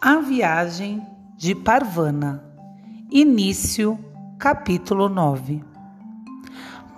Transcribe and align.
A 0.00 0.20
viagem 0.20 1.04
de 1.36 1.56
Parvana. 1.56 2.44
Início, 3.10 3.98
capítulo 4.38 5.08
9. 5.08 5.64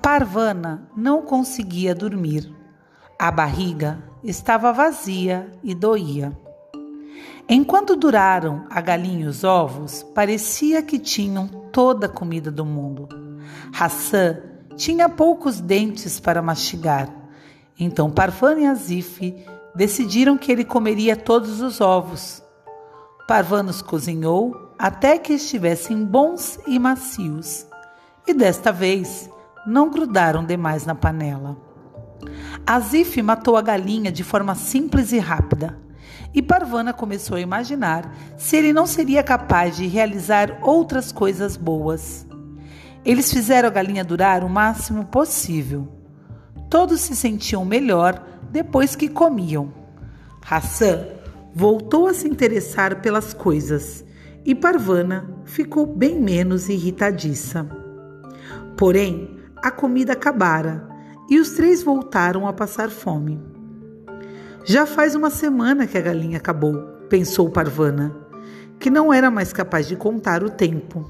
Parvana 0.02 0.86
não 0.94 1.22
conseguia 1.22 1.94
dormir. 1.94 2.54
A 3.18 3.30
barriga 3.30 4.04
estava 4.22 4.70
vazia 4.70 5.50
e 5.62 5.74
doía. 5.74 6.38
Enquanto 7.48 7.96
duraram 7.96 8.66
a 8.68 8.82
galinha 8.82 9.24
e 9.24 9.28
os 9.28 9.44
ovos, 9.44 10.02
parecia 10.14 10.82
que 10.82 10.98
tinham 10.98 11.48
toda 11.72 12.04
a 12.04 12.10
comida 12.10 12.50
do 12.50 12.66
mundo. 12.66 13.08
Hassan 13.72 14.42
tinha 14.76 15.08
poucos 15.08 15.58
dentes 15.58 16.20
para 16.20 16.42
mastigar. 16.42 17.08
Então 17.78 18.10
Parvana 18.10 18.60
e 18.60 18.66
Azif 18.66 19.42
decidiram 19.74 20.36
que 20.36 20.52
ele 20.52 20.66
comeria 20.66 21.16
todos 21.16 21.62
os 21.62 21.80
ovos 21.80 22.42
Parvanos 23.30 23.80
cozinhou 23.80 24.74
até 24.76 25.16
que 25.16 25.34
estivessem 25.34 26.04
bons 26.04 26.58
e 26.66 26.80
macios, 26.80 27.64
e 28.26 28.34
desta 28.34 28.72
vez 28.72 29.30
não 29.64 29.88
grudaram 29.88 30.44
demais 30.44 30.84
na 30.84 30.96
panela. 30.96 31.56
Azif 32.66 33.22
matou 33.22 33.56
a 33.56 33.62
galinha 33.62 34.10
de 34.10 34.24
forma 34.24 34.56
simples 34.56 35.12
e 35.12 35.20
rápida, 35.20 35.78
e 36.34 36.42
Parvana 36.42 36.92
começou 36.92 37.36
a 37.36 37.40
imaginar 37.40 38.12
se 38.36 38.56
ele 38.56 38.72
não 38.72 38.84
seria 38.84 39.22
capaz 39.22 39.76
de 39.76 39.86
realizar 39.86 40.58
outras 40.60 41.12
coisas 41.12 41.56
boas. 41.56 42.26
Eles 43.04 43.32
fizeram 43.32 43.68
a 43.68 43.72
galinha 43.72 44.02
durar 44.02 44.42
o 44.42 44.50
máximo 44.50 45.04
possível. 45.04 45.86
Todos 46.68 47.00
se 47.00 47.14
sentiam 47.14 47.64
melhor 47.64 48.26
depois 48.50 48.96
que 48.96 49.08
comiam. 49.08 49.72
Hassan 50.44 51.19
voltou 51.54 52.06
a 52.06 52.14
se 52.14 52.28
interessar 52.28 53.00
pelas 53.00 53.34
coisas 53.34 54.04
e 54.44 54.54
Parvana 54.54 55.28
ficou 55.44 55.86
bem 55.86 56.20
menos 56.20 56.68
irritadiça. 56.68 57.68
Porém, 58.76 59.38
a 59.56 59.70
comida 59.70 60.12
acabara 60.12 60.88
e 61.28 61.38
os 61.38 61.50
três 61.50 61.82
voltaram 61.82 62.46
a 62.46 62.52
passar 62.52 62.90
fome. 62.90 63.38
Já 64.64 64.86
faz 64.86 65.14
uma 65.14 65.30
semana 65.30 65.86
que 65.86 65.98
a 65.98 66.00
galinha 66.00 66.38
acabou, 66.38 66.74
pensou 67.08 67.50
Parvana, 67.50 68.16
que 68.78 68.90
não 68.90 69.12
era 69.12 69.30
mais 69.30 69.52
capaz 69.52 69.86
de 69.86 69.96
contar 69.96 70.42
o 70.42 70.50
tempo. 70.50 71.04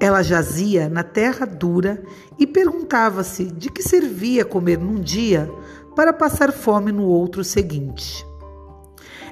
Ela 0.00 0.22
jazia 0.22 0.88
na 0.88 1.02
terra 1.02 1.46
dura 1.46 2.02
e 2.38 2.46
perguntava-se 2.46 3.44
de 3.46 3.70
que 3.70 3.82
servia 3.82 4.44
comer 4.44 4.78
num 4.78 5.00
dia 5.00 5.50
para 5.96 6.12
passar 6.12 6.52
fome 6.52 6.92
no 6.92 7.04
outro 7.04 7.42
seguinte. 7.42 8.27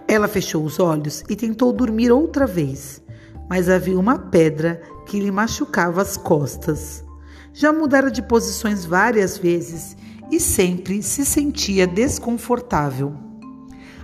Ela 0.09 0.29
fechou 0.29 0.65
os 0.65 0.79
olhos 0.79 1.25
e 1.29 1.35
tentou 1.35 1.73
dormir 1.73 2.13
outra 2.13 2.47
vez, 2.47 3.03
mas 3.49 3.69
havia 3.69 3.99
uma 3.99 4.19
pedra 4.19 4.81
que 5.07 5.19
lhe 5.19 5.31
machucava 5.31 6.01
as 6.01 6.17
costas. 6.17 7.05
Já 7.53 7.73
mudara 7.73 8.11
de 8.11 8.23
posições 8.23 8.85
várias 8.85 9.37
vezes 9.37 9.97
e 10.31 10.39
sempre 10.39 11.03
se 11.03 11.25
sentia 11.25 11.87
desconfortável. 11.87 13.15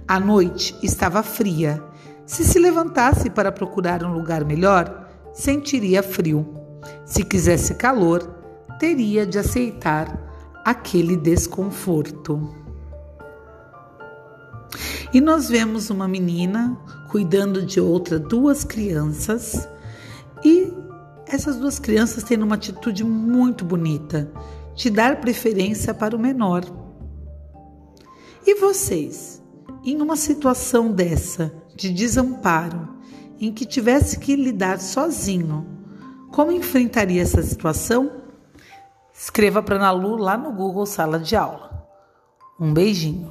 A 0.08 0.18
noite 0.18 0.74
estava 0.82 1.22
fria. 1.22 1.82
Se 2.26 2.44
se 2.44 2.58
levantasse 2.58 3.30
para 3.30 3.52
procurar 3.52 4.02
um 4.02 4.12
lugar 4.12 4.44
melhor, 4.44 5.08
sentiria 5.32 6.02
frio. 6.02 6.46
Se 7.04 7.24
quisesse 7.24 7.74
calor, 7.74 8.22
teria 8.78 9.24
de 9.24 9.38
aceitar 9.38 10.60
aquele 10.64 11.16
desconforto. 11.16 12.61
E 15.12 15.20
nós 15.20 15.48
vemos 15.48 15.90
uma 15.90 16.08
menina 16.08 16.78
cuidando 17.10 17.64
de 17.64 17.78
outra 17.80 18.18
duas 18.18 18.64
crianças 18.64 19.68
e 20.42 20.72
essas 21.26 21.56
duas 21.56 21.78
crianças 21.78 22.22
têm 22.24 22.42
uma 22.42 22.54
atitude 22.54 23.04
muito 23.04 23.64
bonita 23.64 24.30
de 24.74 24.88
dar 24.88 25.20
preferência 25.20 25.92
para 25.92 26.16
o 26.16 26.18
menor. 26.18 26.64
E 28.46 28.54
vocês, 28.54 29.42
em 29.84 30.00
uma 30.00 30.16
situação 30.16 30.90
dessa 30.90 31.52
de 31.76 31.90
desamparo, 31.90 32.96
em 33.38 33.52
que 33.52 33.66
tivesse 33.66 34.18
que 34.18 34.34
lidar 34.34 34.80
sozinho, 34.80 35.66
como 36.30 36.52
enfrentaria 36.52 37.20
essa 37.20 37.42
situação? 37.42 38.22
Escreva 39.12 39.62
para 39.62 39.78
Nalu 39.78 40.16
lá 40.16 40.36
no 40.36 40.52
Google 40.52 40.86
Sala 40.86 41.18
de 41.18 41.36
Aula. 41.36 41.86
Um 42.58 42.72
beijinho. 42.72 43.30